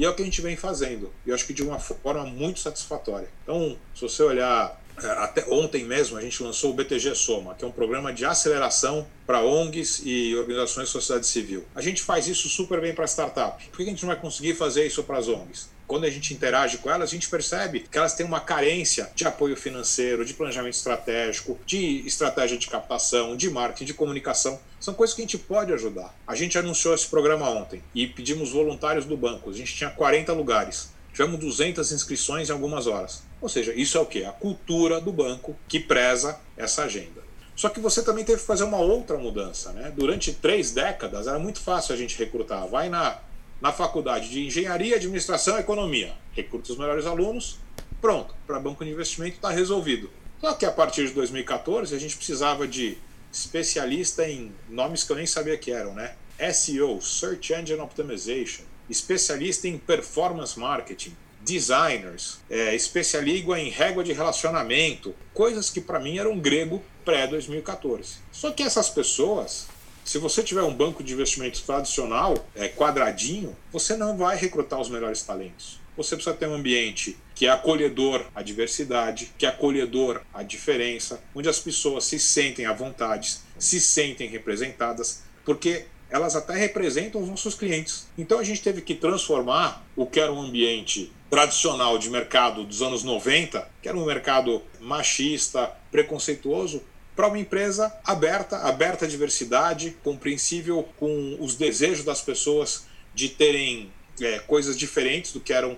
E 0.00 0.04
é 0.06 0.08
o 0.08 0.14
que 0.14 0.22
a 0.22 0.24
gente 0.24 0.40
vem 0.40 0.56
fazendo. 0.56 1.12
E 1.26 1.28
eu 1.28 1.34
acho 1.34 1.46
que 1.46 1.52
de 1.52 1.62
uma 1.62 1.78
forma 1.78 2.24
muito 2.24 2.58
satisfatória. 2.58 3.28
Então, 3.42 3.76
se 3.94 4.00
você 4.00 4.22
olhar 4.22 4.80
é, 5.02 5.06
até 5.06 5.44
ontem 5.50 5.84
mesmo 5.84 6.16
a 6.16 6.22
gente 6.22 6.42
lançou 6.42 6.70
o 6.70 6.74
BTG 6.74 7.14
Soma, 7.14 7.54
que 7.54 7.64
é 7.64 7.68
um 7.68 7.70
programa 7.70 8.10
de 8.10 8.24
aceleração 8.24 9.06
para 9.26 9.42
ONGs 9.42 10.00
e 10.04 10.34
organizações 10.36 10.86
de 10.86 10.92
sociedade 10.92 11.26
civil. 11.26 11.64
A 11.74 11.82
gente 11.82 12.02
faz 12.02 12.26
isso 12.28 12.48
super 12.48 12.80
bem 12.80 12.94
para 12.94 13.06
startup. 13.06 13.62
Por 13.68 13.76
que 13.76 13.82
a 13.82 13.86
gente 13.86 14.02
não 14.02 14.08
vai 14.08 14.20
conseguir 14.20 14.54
fazer 14.54 14.86
isso 14.86 15.02
para 15.02 15.18
as 15.18 15.28
ONGs? 15.28 15.68
Quando 15.90 16.04
a 16.04 16.10
gente 16.10 16.32
interage 16.32 16.78
com 16.78 16.88
elas, 16.88 17.10
a 17.10 17.12
gente 17.12 17.28
percebe 17.28 17.80
que 17.80 17.98
elas 17.98 18.14
têm 18.14 18.24
uma 18.24 18.38
carência 18.38 19.10
de 19.12 19.26
apoio 19.26 19.56
financeiro, 19.56 20.24
de 20.24 20.34
planejamento 20.34 20.74
estratégico, 20.74 21.58
de 21.66 22.06
estratégia 22.06 22.56
de 22.56 22.68
captação, 22.68 23.36
de 23.36 23.50
marketing, 23.50 23.86
de 23.86 23.94
comunicação. 23.94 24.60
São 24.78 24.94
coisas 24.94 25.16
que 25.16 25.22
a 25.22 25.24
gente 25.24 25.36
pode 25.36 25.72
ajudar. 25.72 26.14
A 26.28 26.36
gente 26.36 26.56
anunciou 26.56 26.94
esse 26.94 27.08
programa 27.08 27.50
ontem 27.50 27.82
e 27.92 28.06
pedimos 28.06 28.52
voluntários 28.52 29.04
do 29.04 29.16
banco. 29.16 29.50
A 29.50 29.52
gente 29.52 29.74
tinha 29.74 29.90
40 29.90 30.32
lugares. 30.32 30.90
Tivemos 31.12 31.40
200 31.40 31.90
inscrições 31.90 32.48
em 32.48 32.52
algumas 32.52 32.86
horas. 32.86 33.24
Ou 33.40 33.48
seja, 33.48 33.74
isso 33.74 33.98
é 33.98 34.00
o 34.00 34.06
que? 34.06 34.24
A 34.24 34.30
cultura 34.30 35.00
do 35.00 35.10
banco 35.10 35.56
que 35.66 35.80
preza 35.80 36.38
essa 36.56 36.84
agenda. 36.84 37.20
Só 37.56 37.68
que 37.68 37.80
você 37.80 38.04
também 38.04 38.24
teve 38.24 38.38
que 38.38 38.46
fazer 38.46 38.62
uma 38.62 38.78
outra 38.78 39.18
mudança. 39.18 39.72
Né? 39.72 39.92
Durante 39.96 40.32
três 40.32 40.70
décadas 40.70 41.26
era 41.26 41.40
muito 41.40 41.58
fácil 41.58 41.94
a 41.94 41.98
gente 41.98 42.16
recrutar. 42.16 42.68
Vai 42.68 42.88
na, 42.88 43.18
na 43.60 43.72
faculdade 43.72 44.30
de 44.30 44.46
Engenharia, 44.46 44.96
Administração 44.96 45.56
e 45.56 45.60
Economia, 45.60 46.14
recruta 46.32 46.72
os 46.72 46.78
melhores 46.78 47.06
alunos, 47.06 47.58
pronto, 48.00 48.34
para 48.46 48.58
banco 48.58 48.84
de 48.84 48.90
investimento 48.90 49.36
está 49.36 49.50
resolvido. 49.50 50.10
Só 50.40 50.54
que 50.54 50.64
a 50.64 50.72
partir 50.72 51.06
de 51.06 51.12
2014 51.12 51.94
a 51.94 51.98
gente 51.98 52.16
precisava 52.16 52.66
de 52.66 52.96
especialista 53.32 54.28
em 54.28 54.52
nomes 54.68 55.04
que 55.04 55.12
eu 55.12 55.16
nem 55.16 55.26
sabia 55.26 55.56
que 55.56 55.70
eram, 55.70 55.94
né? 55.94 56.14
SEO, 56.52 57.00
Search 57.02 57.52
Engine 57.52 57.80
Optimization, 57.80 58.64
especialista 58.88 59.68
em 59.68 59.76
performance 59.76 60.58
marketing, 60.58 61.14
designers, 61.42 62.38
é, 62.48 62.74
especialista 62.74 63.58
em 63.58 63.68
régua 63.68 64.02
de 64.02 64.12
relacionamento, 64.12 65.14
coisas 65.32 65.70
que 65.70 65.80
para 65.80 66.00
mim 66.00 66.18
eram 66.18 66.38
grego 66.38 66.82
pré-2014. 67.04 68.16
Só 68.32 68.50
que 68.50 68.62
essas 68.62 68.88
pessoas, 68.88 69.68
se 70.10 70.18
você 70.18 70.42
tiver 70.42 70.64
um 70.64 70.74
banco 70.74 71.04
de 71.04 71.12
investimentos 71.12 71.60
tradicional, 71.60 72.34
é, 72.56 72.68
quadradinho, 72.68 73.56
você 73.70 73.96
não 73.96 74.16
vai 74.16 74.36
recrutar 74.36 74.80
os 74.80 74.88
melhores 74.88 75.22
talentos. 75.22 75.78
Você 75.96 76.16
precisa 76.16 76.34
ter 76.34 76.48
um 76.48 76.54
ambiente 76.54 77.16
que 77.32 77.46
é 77.46 77.48
acolhedor 77.48 78.26
à 78.34 78.42
diversidade, 78.42 79.30
que 79.38 79.46
é 79.46 79.48
acolhedor 79.48 80.20
à 80.34 80.42
diferença, 80.42 81.22
onde 81.32 81.48
as 81.48 81.60
pessoas 81.60 82.06
se 82.06 82.18
sentem 82.18 82.66
à 82.66 82.72
vontade, 82.72 83.36
se 83.56 83.80
sentem 83.80 84.28
representadas, 84.28 85.22
porque 85.44 85.84
elas 86.10 86.34
até 86.34 86.54
representam 86.54 87.22
os 87.22 87.28
nossos 87.28 87.54
clientes. 87.54 88.08
Então 88.18 88.40
a 88.40 88.42
gente 88.42 88.62
teve 88.62 88.82
que 88.82 88.96
transformar 88.96 89.86
o 89.94 90.06
que 90.06 90.18
era 90.18 90.32
um 90.32 90.42
ambiente 90.42 91.12
tradicional 91.30 91.96
de 91.96 92.10
mercado 92.10 92.64
dos 92.64 92.82
anos 92.82 93.04
90, 93.04 93.70
que 93.80 93.88
era 93.88 93.96
um 93.96 94.04
mercado 94.04 94.60
machista, 94.80 95.70
preconceituoso, 95.92 96.82
para 97.20 97.28
uma 97.28 97.38
empresa 97.38 97.94
aberta, 98.02 98.56
aberta 98.60 99.04
à 99.04 99.08
diversidade, 99.08 99.94
compreensível 100.02 100.88
com 100.96 101.36
os 101.38 101.54
desejos 101.54 102.02
das 102.02 102.22
pessoas 102.22 102.86
de 103.14 103.28
terem 103.28 103.92
é, 104.22 104.38
coisas 104.38 104.74
diferentes 104.74 105.30
do 105.30 105.38
que 105.38 105.52
eram 105.52 105.76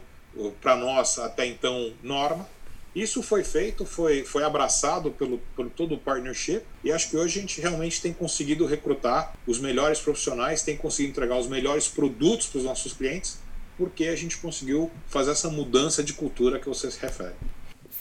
para 0.60 0.76
nós 0.76 1.18
até 1.18 1.44
então 1.44 1.92
norma. 2.00 2.48
Isso 2.94 3.24
foi 3.24 3.42
feito, 3.42 3.84
foi, 3.84 4.22
foi 4.22 4.44
abraçado 4.44 5.10
pelo, 5.10 5.38
pelo 5.56 5.68
todo 5.68 5.96
o 5.96 5.98
partnership 5.98 6.62
e 6.84 6.92
acho 6.92 7.10
que 7.10 7.16
hoje 7.16 7.40
a 7.40 7.42
gente 7.42 7.60
realmente 7.60 8.00
tem 8.00 8.12
conseguido 8.12 8.64
recrutar 8.64 9.34
os 9.44 9.58
melhores 9.58 9.98
profissionais, 9.98 10.62
tem 10.62 10.76
conseguido 10.76 11.10
entregar 11.10 11.36
os 11.36 11.48
melhores 11.48 11.88
produtos 11.88 12.46
para 12.46 12.58
os 12.58 12.64
nossos 12.64 12.92
clientes, 12.92 13.40
porque 13.76 14.04
a 14.04 14.14
gente 14.14 14.36
conseguiu 14.36 14.92
fazer 15.08 15.32
essa 15.32 15.50
mudança 15.50 16.04
de 16.04 16.12
cultura 16.12 16.60
que 16.60 16.68
você 16.68 16.88
se 16.88 17.00
refere. 17.00 17.34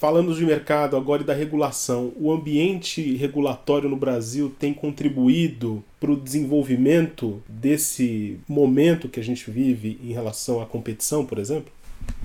Falando 0.02 0.34
de 0.34 0.44
mercado 0.44 0.96
agora 0.96 1.22
e 1.22 1.24
da 1.24 1.32
regulação, 1.32 2.12
o 2.16 2.32
ambiente 2.32 3.14
regulatório 3.14 3.88
no 3.88 3.94
Brasil 3.94 4.52
tem 4.58 4.74
contribuído 4.74 5.84
para 6.00 6.10
o 6.10 6.16
desenvolvimento 6.16 7.40
desse 7.48 8.40
momento 8.48 9.08
que 9.08 9.20
a 9.20 9.22
gente 9.22 9.48
vive 9.48 10.00
em 10.02 10.12
relação 10.12 10.60
à 10.60 10.66
competição, 10.66 11.24
por 11.24 11.38
exemplo? 11.38 11.72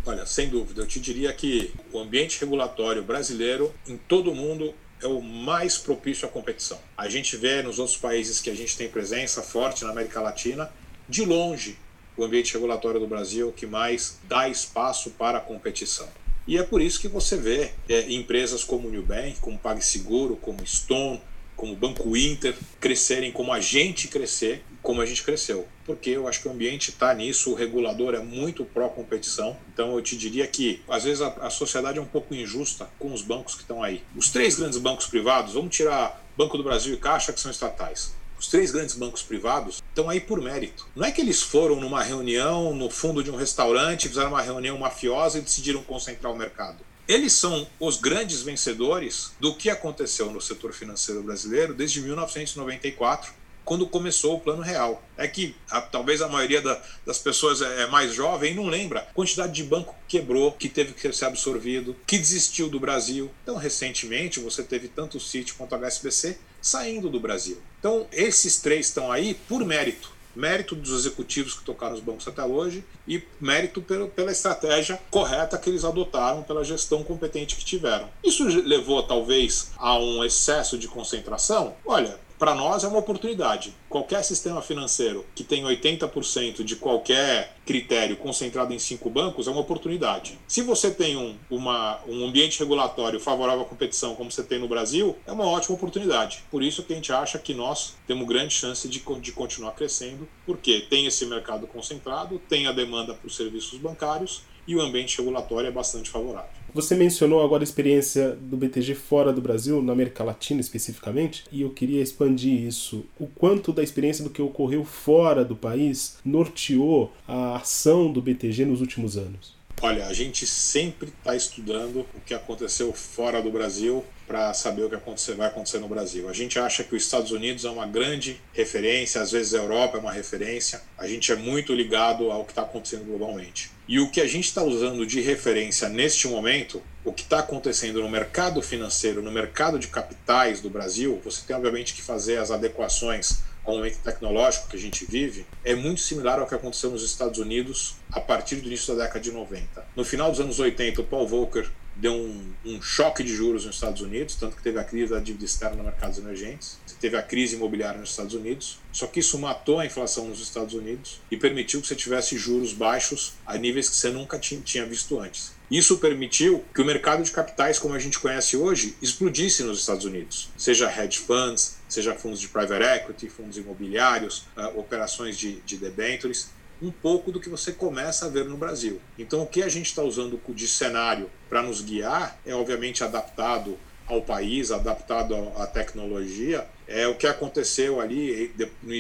Olha, 0.04 0.26
sem 0.26 0.50
dúvida, 0.50 0.82
eu 0.82 0.88
te 0.88 1.00
diria 1.00 1.32
que 1.32 1.72
o 1.94 2.00
ambiente 2.00 2.40
regulatório 2.40 3.04
brasileiro, 3.04 3.72
em 3.88 3.96
todo 3.96 4.32
o 4.32 4.36
mundo, 4.36 4.74
é 5.00 5.06
o 5.06 5.22
mais 5.22 5.78
propício 5.78 6.28
à 6.28 6.32
competição. 6.32 6.80
A 6.98 7.08
gente 7.08 7.38
vê 7.38 7.62
nos 7.62 7.78
outros 7.78 7.96
países 7.96 8.42
que 8.42 8.50
a 8.50 8.56
gente 8.56 8.76
tem 8.76 8.90
presença 8.90 9.44
forte 9.44 9.84
na 9.84 9.92
América 9.92 10.20
Latina, 10.20 10.68
de 11.08 11.24
longe, 11.24 11.78
o 12.18 12.24
ambiente 12.24 12.56
regulatório 12.56 13.00
do 13.00 13.06
Brasil 13.06 13.54
que 13.56 13.68
mais 13.68 14.18
dá 14.28 14.50
espaço 14.50 15.12
para 15.12 15.38
a 15.38 15.42
competição. 15.42 16.08
E 16.48 16.58
é 16.58 16.64
por 16.64 16.82
isso 16.82 17.02
que 17.02 17.10
você 17.10 17.36
vê 17.36 17.72
é, 17.90 18.10
empresas 18.12 18.64
como 18.64 18.88
o 18.88 18.92
Nubank, 18.92 19.36
como 19.42 19.58
PagSeguro, 19.58 20.38
como 20.38 20.66
Stone, 20.66 21.22
como 21.58 21.76
Banco 21.76 22.16
Inter 22.16 22.56
crescerem 22.80 23.32
como 23.32 23.52
a 23.52 23.60
gente 23.60 24.08
crescer, 24.08 24.64
como 24.82 25.02
a 25.02 25.06
gente 25.06 25.24
cresceu. 25.24 25.68
Porque 25.86 26.12
eu 26.12 26.28
acho 26.28 26.42
que 26.42 26.48
o 26.48 26.52
ambiente 26.52 26.92
está 26.92 27.14
nisso, 27.14 27.52
o 27.52 27.56
regulador 27.56 28.14
é 28.14 28.20
muito 28.20 28.64
pró-competição. 28.64 29.58
Então 29.74 29.96
eu 29.96 30.02
te 30.02 30.16
diria 30.16 30.48
que, 30.48 30.82
às 30.88 31.04
vezes, 31.04 31.22
a, 31.22 31.28
a 31.42 31.50
sociedade 31.50 31.98
é 31.98 32.02
um 32.02 32.06
pouco 32.06 32.34
injusta 32.34 32.88
com 32.98 33.12
os 33.12 33.22
bancos 33.22 33.56
que 33.56 33.62
estão 33.62 33.84
aí. 33.84 34.04
Os 34.16 34.30
três 34.30 34.56
grandes 34.56 34.78
bancos 34.78 35.08
privados, 35.08 35.54
vamos 35.54 35.76
tirar 35.76 36.24
Banco 36.38 36.56
do 36.58 36.64
Brasil 36.64 36.94
e 36.94 36.98
Caixa, 36.98 37.34
que 37.34 37.40
são 37.40 37.52
estatais. 37.52 38.14
Os 38.40 38.48
três 38.48 38.72
grandes 38.72 38.96
bancos 38.96 39.24
privados 39.24 39.82
estão 39.90 40.10
aí 40.10 40.20
por 40.20 40.40
mérito. 40.40 40.88
Não 40.96 41.06
é 41.06 41.12
que 41.12 41.22
eles 41.22 41.42
foram 41.42 41.78
numa 41.78 42.04
reunião 42.04 42.74
no 42.74 42.90
fundo 42.90 43.24
de 43.24 43.32
um 43.32 43.36
restaurante, 43.36 44.08
fizeram 44.08 44.30
uma 44.30 44.42
reunião 44.42 44.78
mafiosa 44.78 45.40
e 45.40 45.42
decidiram 45.42 45.84
concentrar 45.84 46.32
o 46.32 46.38
mercado. 46.38 46.78
Eles 47.08 47.34
são 47.34 47.66
os 47.80 47.98
grandes 47.98 48.42
vencedores 48.42 49.32
do 49.40 49.56
que 49.56 49.70
aconteceu 49.70 50.30
no 50.30 50.42
setor 50.42 50.74
financeiro 50.74 51.24
brasileiro 51.24 51.74
desde 51.74 52.02
1994, 52.02 53.34
quando 53.64 53.88
começou 53.88 54.36
o 54.36 54.40
Plano 54.40 54.62
Real. 54.62 55.02
É 55.18 55.28
que 55.28 55.56
a, 55.70 55.82
talvez 55.82 56.22
a 56.22 56.28
maioria 56.28 56.62
da, 56.62 56.82
das 57.06 57.18
pessoas 57.18 57.62
é, 57.62 57.84
é, 57.84 57.88
mais 57.88 58.14
jovem 58.14 58.52
e 58.52 58.56
não 58.56 58.68
lembra 58.68 59.00
a 59.00 59.14
quantidade 59.14 59.54
de 59.54 59.64
banco 59.64 59.96
que 60.06 60.18
quebrou, 60.18 60.52
que 60.52 60.70
teve 60.70 60.94
que 60.94 61.12
ser 61.14 61.26
absorvido, 61.26 61.96
que 62.06 62.18
desistiu 62.18 62.70
do 62.70 62.80
Brasil. 62.80 63.32
Então, 63.42 63.56
recentemente, 63.56 64.40
você 64.40 64.62
teve 64.62 64.88
tanto 64.88 65.18
o 65.18 65.20
Citi 65.20 65.54
quanto 65.54 65.76
HSBC 65.76 66.38
saindo 66.68 67.10
do 67.10 67.20
Brasil. 67.20 67.58
Então, 67.80 68.08
esses 68.12 68.58
três 68.60 68.88
estão 68.88 69.12
aí 69.12 69.34
por 69.48 69.64
mérito 69.64 70.18
mérito 70.38 70.76
dos 70.76 70.92
executivos 70.92 71.56
que 71.56 71.64
tocaram 71.64 71.96
os 71.96 72.00
bancos 72.00 72.28
até 72.28 72.44
hoje 72.44 72.86
e 73.08 73.22
mérito 73.42 73.82
pela, 73.82 74.08
pela 74.08 74.32
estratégia 74.32 75.00
correta 75.10 75.58
que 75.58 75.68
eles 75.68 75.84
adotaram, 75.84 76.44
pela 76.44 76.64
gestão 76.64 77.04
competente 77.04 77.56
que 77.56 77.66
tiveram. 77.66 78.08
Isso 78.24 78.46
levou 78.46 79.02
talvez 79.02 79.72
a 79.78 79.98
um 79.98 80.24
excesso 80.24 80.78
de 80.78 80.88
concentração? 80.88 81.76
Olha, 81.84 82.20
para 82.38 82.54
nós 82.54 82.84
é 82.84 82.88
uma 82.88 83.00
oportunidade. 83.00 83.74
Qualquer 83.90 84.24
sistema 84.24 84.62
financeiro 84.62 85.26
que 85.34 85.44
tem 85.44 85.64
80% 85.64 86.64
de 86.64 86.76
qualquer 86.76 87.56
critério 87.66 88.16
concentrado 88.16 88.74
em 88.74 88.80
cinco 88.80 89.10
bancos 89.10 89.48
é 89.48 89.52
uma 89.52 89.62
oportunidade. 89.62 90.38
Se 90.48 90.62
você 90.62 90.92
tem 90.92 91.18
um, 91.18 91.36
uma, 91.50 92.00
um 92.08 92.26
ambiente 92.26 92.60
regulatório 92.60 93.20
favorável 93.20 93.64
à 93.64 93.66
competição, 93.66 94.16
como 94.16 94.32
você 94.32 94.44
tem 94.44 94.60
no 94.60 94.68
Brasil, 94.68 95.18
é 95.26 95.32
uma 95.32 95.46
ótima 95.46 95.76
oportunidade. 95.76 96.44
Por 96.52 96.64
isso 96.64 96.84
que 96.84 96.94
a 96.94 96.96
gente 96.96 97.12
acha 97.12 97.40
que 97.40 97.54
nós 97.54 97.96
temos 98.06 98.28
grande 98.28 98.54
chance 98.54 98.88
de, 98.88 99.04
de 99.20 99.32
continuar 99.32 99.72
crescendo, 99.72 100.28
porque 100.46 100.82
tem 100.82 101.06
esse 101.06 101.26
mercado 101.26 101.68
concentrado, 101.68 102.40
tem 102.48 102.68
a 102.68 102.72
demanda 102.72 103.14
por 103.14 103.32
serviços 103.32 103.80
bancários 103.80 104.44
e 104.68 104.76
o 104.76 104.82
ambiente 104.82 105.18
regulatório 105.18 105.68
é 105.68 105.72
bastante 105.72 106.10
favorável. 106.10 106.50
Você 106.74 106.96
mencionou 106.96 107.44
agora 107.44 107.64
a 107.64 107.66
experiência 107.66 108.32
do 108.36 108.58
BTG 108.58 108.94
fora 108.94 109.32
do 109.32 109.42
Brasil, 109.42 109.82
na 109.82 109.94
América 109.94 110.24
Latina 110.24 110.62
especificamente, 110.62 111.46
e 111.52 111.62
eu 111.62 111.70
queria 111.72 112.02
expandir 112.02 112.62
isso. 112.62 113.06
O 113.18 113.26
quanto 113.26 113.72
da 113.72 113.82
experiência 113.82 114.24
do 114.24 114.30
que 114.30 114.42
ocorreu 114.42 114.84
fora 114.84 115.44
do 115.46 115.56
país 115.56 116.18
norteou 116.24 117.12
a 117.28 117.56
ação 117.56 118.12
do 118.12 118.22
BTG 118.22 118.66
nos 118.66 118.82
últimos 118.82 119.18
anos? 119.18 119.58
Olha, 119.80 120.08
a 120.08 120.14
gente 120.14 120.48
sempre 120.48 121.10
está 121.10 121.36
estudando 121.36 122.00
o 122.16 122.22
que 122.26 122.34
aconteceu 122.34 122.92
fora 122.94 123.44
do 123.44 123.52
Brasil 123.52 124.04
para 124.26 124.52
saber 124.54 124.84
o 124.84 124.90
que 124.90 124.96
acontecer, 124.96 125.36
vai 125.36 125.48
acontecer 125.48 125.78
no 125.78 125.88
Brasil. 125.88 126.28
A 126.28 126.34
gente 126.34 126.58
acha 126.58 126.84
que 126.84 126.96
os 126.96 127.04
Estados 127.04 127.32
Unidos 127.32 127.64
é 127.64 127.70
uma 127.70 127.86
grande 127.86 128.42
referência, 128.54 129.22
às 129.22 129.32
vezes 129.32 129.54
a 129.54 129.60
Europa 129.60 129.98
é 129.98 130.02
uma 130.02 130.12
referência. 130.12 130.82
A 130.98 131.08
gente 131.08 131.32
é 131.32 131.36
muito 131.36 131.74
ligado 131.74 132.32
ao 132.32 132.44
que 132.44 132.52
está 132.52 132.64
acontecendo 132.64 133.06
globalmente. 133.06 133.77
E 133.88 134.02
o 134.02 134.10
que 134.10 134.20
a 134.20 134.28
gente 134.28 134.46
está 134.46 134.62
usando 134.62 135.06
de 135.06 135.22
referência 135.22 135.88
neste 135.88 136.28
momento, 136.28 136.84
o 137.06 137.14
que 137.14 137.22
está 137.22 137.40
acontecendo 137.40 138.02
no 138.02 138.10
mercado 138.10 138.62
financeiro, 138.62 139.22
no 139.22 139.32
mercado 139.32 139.80
de 139.80 139.88
capitais 139.88 140.60
do 140.60 140.70
Brasil, 140.70 141.22
você 141.24 141.42
tem 141.48 141.56
obviamente 141.56 141.94
que 141.94 142.02
fazer 142.02 142.38
as 142.38 142.52
adequações 142.52 143.40
ao 143.64 143.76
momento 143.78 144.00
tecnológico 144.00 144.68
que 144.68 144.76
a 144.76 144.80
gente 144.80 145.06
vive, 145.06 145.46
é 145.64 145.74
muito 145.74 146.02
similar 146.02 146.40
ao 146.40 146.48
que 146.48 146.56
aconteceu 146.56 146.90
nos 146.90 147.04
Estados 147.04 147.40
Unidos 147.40 147.96
a 148.12 148.20
partir 148.20 148.58
do 148.58 148.68
início 148.68 148.94
da 148.94 149.04
década 149.04 149.22
de 149.22 149.32
90. 149.32 149.86
No 149.96 150.04
final 150.04 150.32
dos 150.32 150.40
anos 150.42 150.60
80, 150.60 151.00
o 151.00 151.04
Paul 151.06 151.28
Volcker 151.28 151.70
deu 152.00 152.14
um, 152.14 152.54
um, 152.66 152.82
choque 152.82 153.24
de 153.24 153.36
juros 153.36 153.66
nos 153.66 153.76
Estados 153.76 154.02
Unidos, 154.02 154.36
tanto 154.36 154.56
que 154.56 154.64
teve 154.64 154.80
a 154.80 154.84
crise 154.84 155.12
da 155.12 155.20
dívida 155.20 155.46
externa 155.46 155.78
no 155.78 155.84
mercados 155.84 156.18
emergentes, 156.18 156.78
teve 157.00 157.18
a 157.18 157.22
crise 157.22 157.56
imobiliária 157.56 158.00
nos 158.00 158.12
Estados 158.12 158.34
Unidos, 158.34 158.80
só 158.92 159.08
que 159.08 159.20
isso 159.20 159.38
matou 159.38 159.80
a 159.80 159.86
inflação 159.86 160.28
nos 160.28 160.40
Estados 160.40 160.74
Unidos 160.74 161.20
e 161.30 161.38
permitiu 161.38 161.82
que 161.82 161.88
você 161.88 161.96
tivesse 161.96 162.38
juros 162.38 162.74
baixos 162.74 163.34
a 163.46 163.58
níveis 163.58 163.90
que 163.90 163.96
você 163.96 164.10
nunca 164.10 164.40
tinha 164.40 164.86
visto 164.86 165.20
antes. 165.20 165.56
Isso 165.70 165.98
permitiu 165.98 166.64
que 166.74 166.82
o 166.82 166.86
mercado 166.86 167.22
de 167.22 167.32
capitais, 167.32 167.78
como 167.78 167.94
a 167.94 168.00
gente 168.00 168.18
conhece 168.20 168.56
hoje, 168.56 168.96
explodisse 169.02 169.64
nos 169.64 169.80
Estados 169.80 170.06
Unidos, 170.06 170.50
seja 170.58 170.90
hedge 170.90 171.20
funds, 171.20 171.78
seja 171.90 172.16
fundos 172.16 172.40
de 172.40 172.48
private 172.48 172.84
equity, 172.84 173.30
fundos 173.30 173.58
imobiliários, 173.58 174.46
uh, 174.56 174.80
operações 174.80 175.38
de, 175.38 175.60
de 175.62 175.78
debentures 175.78 176.50
um 176.82 176.92
pouco 176.92 177.32
do 177.32 177.40
que 177.40 177.50
você 177.50 177.72
começa 177.72 178.26
a 178.26 178.30
ver 178.30 178.46
no 178.46 178.58
Brasil. 178.58 179.02
Então, 179.18 179.44
o 179.44 179.48
que 179.48 179.64
a 179.64 179.70
gente 179.70 179.88
está 179.88 180.04
usando 180.04 180.40
de 180.50 180.68
cenário 180.68 181.30
para 181.50 181.62
nos 181.62 181.82
guiar 181.82 182.40
é, 182.46 182.54
obviamente, 182.54 183.04
adaptado 183.04 183.78
ao 184.08 184.22
país, 184.22 184.72
adaptado 184.72 185.36
à 185.58 185.68
tecnologia, 185.68 186.66
é 186.88 187.06
o 187.08 187.16
que 187.16 187.28
aconteceu 187.28 188.00
ali 188.00 188.54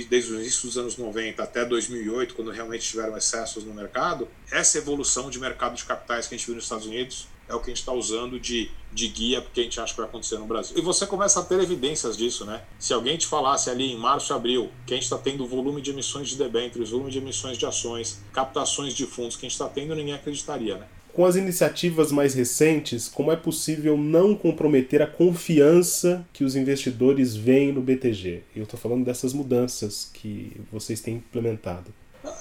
desde 0.09 0.33
o 0.33 0.41
início 0.41 0.63
dos 0.63 0.77
anos 0.77 0.97
90 0.97 1.41
até 1.41 1.63
2008, 1.63 2.35
quando 2.35 2.51
realmente 2.51 2.85
tiveram 2.85 3.15
excessos 3.15 3.63
no 3.63 3.73
mercado. 3.73 4.27
Essa 4.51 4.77
evolução 4.77 5.29
de 5.29 5.39
mercado 5.39 5.75
de 5.75 5.85
capitais 5.85 6.27
que 6.27 6.35
a 6.35 6.37
gente 6.37 6.45
viu 6.45 6.55
nos 6.55 6.65
Estados 6.65 6.85
Unidos 6.85 7.27
é 7.47 7.55
o 7.55 7.59
que 7.59 7.65
a 7.65 7.69
gente 7.69 7.79
está 7.79 7.93
usando 7.93 8.39
de, 8.39 8.69
de 8.91 9.07
guia 9.07 9.41
porque 9.41 9.61
a 9.61 9.63
gente 9.63 9.79
acha 9.79 9.93
que 9.93 9.99
vai 9.99 10.09
acontecer 10.09 10.37
no 10.37 10.45
Brasil. 10.45 10.77
E 10.77 10.81
você 10.81 11.05
começa 11.05 11.39
a 11.39 11.43
ter 11.43 11.59
evidências 11.59 12.17
disso, 12.17 12.45
né? 12.45 12.61
Se 12.79 12.93
alguém 12.93 13.17
te 13.17 13.27
falasse 13.27 13.69
ali 13.69 13.91
em 13.91 13.97
março, 13.97 14.33
abril, 14.33 14.69
que 14.85 14.93
a 14.93 14.97
gente 14.97 15.03
está 15.03 15.17
tendo 15.17 15.45
volume 15.47 15.81
de 15.81 15.91
emissões 15.91 16.29
de 16.29 16.37
debêntures, 16.37 16.89
volume 16.89 17.11
de 17.11 17.17
emissões 17.17 17.57
de 17.57 17.65
ações, 17.65 18.19
captações 18.33 18.93
de 18.93 19.05
fundos 19.05 19.35
que 19.35 19.45
a 19.45 19.49
gente 19.49 19.53
está 19.53 19.69
tendo, 19.69 19.95
ninguém 19.95 20.13
acreditaria, 20.13 20.77
né? 20.77 20.87
Com 21.13 21.25
as 21.25 21.35
iniciativas 21.35 22.11
mais 22.11 22.35
recentes, 22.35 23.07
como 23.07 23.31
é 23.31 23.35
possível 23.35 23.97
não 23.97 24.35
comprometer 24.35 25.01
a 25.01 25.07
confiança 25.07 26.23
que 26.31 26.43
os 26.43 26.55
investidores 26.55 27.35
veem 27.35 27.71
no 27.71 27.81
BTG? 27.81 28.43
Eu 28.55 28.65
estou 28.65 28.79
falando 28.79 29.03
dessas 29.03 29.33
mudanças 29.33 30.11
que 30.13 30.61
vocês 30.71 31.01
têm 31.01 31.15
implementado. 31.15 31.91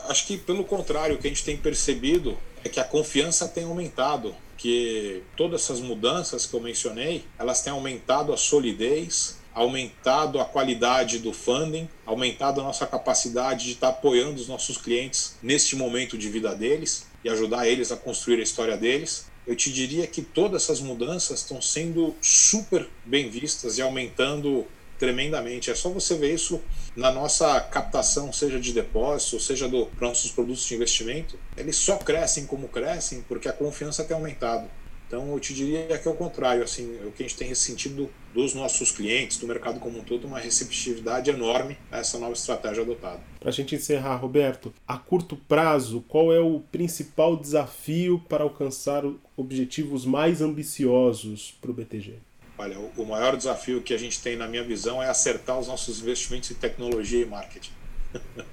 Acho 0.08 0.26
que, 0.26 0.36
pelo 0.36 0.62
contrário, 0.64 1.16
o 1.16 1.18
que 1.18 1.26
a 1.26 1.30
gente 1.30 1.44
tem 1.44 1.56
percebido 1.56 2.36
é 2.62 2.68
que 2.68 2.80
a 2.80 2.84
confiança 2.84 3.48
tem 3.48 3.64
aumentado, 3.64 4.34
que 4.66 5.22
todas 5.36 5.62
essas 5.62 5.78
mudanças 5.78 6.44
que 6.44 6.52
eu 6.52 6.58
mencionei, 6.58 7.24
elas 7.38 7.62
têm 7.62 7.72
aumentado 7.72 8.32
a 8.32 8.36
solidez, 8.36 9.38
aumentado 9.54 10.40
a 10.40 10.44
qualidade 10.44 11.20
do 11.20 11.32
funding, 11.32 11.88
aumentado 12.04 12.60
a 12.60 12.64
nossa 12.64 12.84
capacidade 12.84 13.66
de 13.66 13.72
estar 13.74 13.90
apoiando 13.90 14.40
os 14.40 14.48
nossos 14.48 14.76
clientes 14.76 15.36
neste 15.40 15.76
momento 15.76 16.18
de 16.18 16.28
vida 16.28 16.52
deles 16.52 17.06
e 17.22 17.28
ajudar 17.28 17.68
eles 17.68 17.92
a 17.92 17.96
construir 17.96 18.40
a 18.40 18.42
história 18.42 18.76
deles. 18.76 19.26
Eu 19.46 19.54
te 19.54 19.72
diria 19.72 20.04
que 20.04 20.20
todas 20.20 20.64
essas 20.64 20.80
mudanças 20.80 21.42
estão 21.42 21.62
sendo 21.62 22.16
super 22.20 22.88
bem 23.04 23.30
vistas 23.30 23.78
e 23.78 23.82
aumentando 23.82 24.66
tremendamente. 24.98 25.70
É 25.70 25.74
só 25.74 25.88
você 25.88 26.14
ver 26.14 26.34
isso 26.34 26.60
na 26.94 27.10
nossa 27.10 27.60
captação, 27.60 28.32
seja 28.32 28.58
de 28.58 28.72
depósito, 28.72 29.40
seja 29.40 29.68
do, 29.68 29.88
nossos 30.00 30.30
produtos 30.30 30.64
de 30.64 30.74
investimento. 30.74 31.38
Eles 31.56 31.76
só 31.76 31.96
crescem 31.96 32.46
como 32.46 32.68
crescem 32.68 33.22
porque 33.28 33.48
a 33.48 33.52
confiança 33.52 34.04
tem 34.04 34.16
aumentado. 34.16 34.68
Então 35.06 35.32
eu 35.32 35.38
te 35.38 35.54
diria 35.54 35.98
que 35.98 36.08
é 36.08 36.10
o 36.10 36.14
contrário, 36.14 36.64
assim, 36.64 36.98
o 37.06 37.12
que 37.12 37.22
a 37.22 37.26
gente 37.28 37.38
tem 37.38 37.46
ressentido 37.46 38.10
dos 38.34 38.54
nossos 38.54 38.90
clientes, 38.90 39.38
do 39.38 39.46
mercado 39.46 39.78
como 39.78 39.98
um 39.98 40.02
todo, 40.02 40.26
uma 40.26 40.38
receptividade 40.38 41.30
enorme 41.30 41.78
a 41.92 41.98
essa 41.98 42.18
nova 42.18 42.32
estratégia 42.32 42.82
adotada. 42.82 43.20
Para 43.38 43.50
a 43.50 43.52
gente 43.52 43.76
encerrar, 43.76 44.16
Roberto, 44.16 44.74
a 44.86 44.98
curto 44.98 45.36
prazo, 45.36 46.04
qual 46.08 46.32
é 46.32 46.40
o 46.40 46.60
principal 46.72 47.36
desafio 47.36 48.18
para 48.28 48.42
alcançar 48.42 49.04
objetivos 49.36 50.04
mais 50.04 50.42
ambiciosos 50.42 51.56
para 51.60 51.70
o 51.70 51.74
BTG? 51.74 52.14
Olha, 52.58 52.78
o 52.78 53.04
maior 53.04 53.36
desafio 53.36 53.82
que 53.82 53.92
a 53.92 53.98
gente 53.98 54.20
tem, 54.20 54.36
na 54.36 54.48
minha 54.48 54.64
visão, 54.64 55.02
é 55.02 55.08
acertar 55.08 55.58
os 55.58 55.66
nossos 55.66 56.00
investimentos 56.00 56.50
em 56.50 56.54
tecnologia 56.54 57.22
e 57.22 57.26
marketing. 57.26 57.72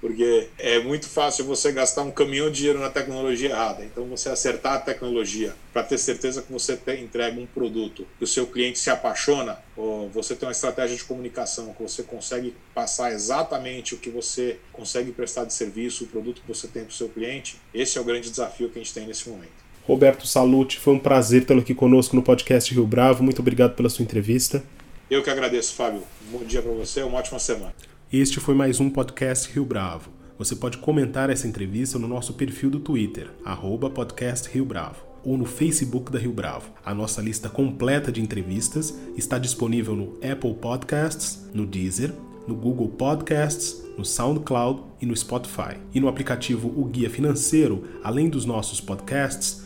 porque 0.00 0.48
é 0.58 0.78
muito 0.78 1.08
fácil 1.08 1.44
você 1.44 1.72
gastar 1.72 2.02
um 2.02 2.10
caminhão 2.10 2.50
de 2.50 2.58
dinheiro 2.58 2.78
na 2.78 2.90
tecnologia 2.90 3.50
errada. 3.50 3.84
Então, 3.84 4.04
você 4.04 4.28
acertar 4.28 4.74
a 4.74 4.78
tecnologia 4.78 5.54
para 5.72 5.82
ter 5.82 5.98
certeza 5.98 6.42
que 6.42 6.52
você 6.52 6.78
entrega 7.00 7.40
um 7.40 7.46
produto 7.46 8.06
que 8.18 8.24
o 8.24 8.26
seu 8.26 8.46
cliente 8.46 8.78
se 8.78 8.90
apaixona, 8.90 9.58
você 10.12 10.34
tem 10.34 10.46
uma 10.46 10.52
estratégia 10.52 10.96
de 10.96 11.04
comunicação 11.04 11.72
que 11.74 11.82
você 11.82 12.02
consegue 12.02 12.54
passar 12.74 13.12
exatamente 13.12 13.94
o 13.94 13.98
que 13.98 14.10
você 14.10 14.58
consegue 14.72 15.12
prestar 15.12 15.44
de 15.44 15.52
serviço, 15.52 16.04
o 16.04 16.06
produto 16.06 16.40
que 16.42 16.48
você 16.48 16.68
tem 16.68 16.84
para 16.84 16.92
o 16.92 16.94
seu 16.94 17.08
cliente, 17.08 17.56
esse 17.72 17.98
é 17.98 18.00
o 18.00 18.04
grande 18.04 18.30
desafio 18.30 18.68
que 18.68 18.78
a 18.78 18.82
gente 18.82 18.94
tem 18.94 19.06
nesse 19.06 19.28
momento. 19.28 19.65
Roberto 19.86 20.26
Salute, 20.26 20.80
foi 20.80 20.94
um 20.94 20.98
prazer 20.98 21.44
tê-lo 21.44 21.60
aqui 21.60 21.72
conosco 21.72 22.16
no 22.16 22.22
podcast 22.22 22.74
Rio 22.74 22.84
Bravo. 22.84 23.22
Muito 23.22 23.38
obrigado 23.38 23.76
pela 23.76 23.88
sua 23.88 24.02
entrevista. 24.02 24.64
Eu 25.08 25.22
que 25.22 25.30
agradeço, 25.30 25.74
Fábio. 25.74 26.02
Um 26.26 26.38
bom 26.38 26.44
dia 26.44 26.60
para 26.60 26.72
você, 26.72 27.04
uma 27.04 27.18
ótima 27.18 27.38
semana. 27.38 27.72
Este 28.12 28.40
foi 28.40 28.52
mais 28.52 28.80
um 28.80 28.90
podcast 28.90 29.48
Rio 29.52 29.64
Bravo. 29.64 30.10
Você 30.36 30.56
pode 30.56 30.78
comentar 30.78 31.30
essa 31.30 31.46
entrevista 31.46 32.00
no 32.00 32.08
nosso 32.08 32.34
perfil 32.34 32.68
do 32.68 32.80
Twitter, 32.80 33.30
arroba 33.44 33.88
podcast 33.88 34.50
Rio 34.52 34.64
Bravo, 34.64 35.06
ou 35.24 35.38
no 35.38 35.44
Facebook 35.44 36.10
da 36.10 36.18
Rio 36.18 36.32
Bravo. 36.32 36.68
A 36.84 36.92
nossa 36.92 37.22
lista 37.22 37.48
completa 37.48 38.10
de 38.10 38.20
entrevistas 38.20 38.92
está 39.16 39.38
disponível 39.38 39.94
no 39.94 40.18
Apple 40.20 40.54
Podcasts, 40.54 41.48
no 41.54 41.64
Deezer, 41.64 42.12
no 42.48 42.56
Google 42.56 42.88
Podcasts, 42.88 43.84
no 43.96 44.04
SoundCloud 44.04 44.82
e 45.00 45.06
no 45.06 45.16
Spotify. 45.16 45.76
E 45.94 46.00
no 46.00 46.08
aplicativo 46.08 46.68
O 46.76 46.84
Guia 46.86 47.08
Financeiro, 47.08 47.84
além 48.02 48.28
dos 48.28 48.44
nossos 48.44 48.80
podcasts, 48.80 49.65